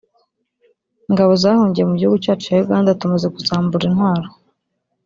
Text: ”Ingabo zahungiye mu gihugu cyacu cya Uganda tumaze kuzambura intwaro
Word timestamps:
”Ingabo 1.09 1.31
zahungiye 1.41 1.85
mu 1.89 1.95
gihugu 1.99 2.17
cyacu 2.23 2.43
cya 2.45 2.57
Uganda 2.63 2.97
tumaze 2.99 3.27
kuzambura 3.35 3.83
intwaro 3.89 4.27